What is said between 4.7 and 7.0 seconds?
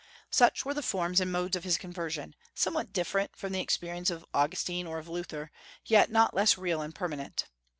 or of Luther, yet not less real and